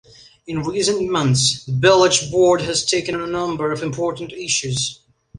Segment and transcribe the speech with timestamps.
[0.47, 4.99] In recent months the village board has taken on a number of important issues.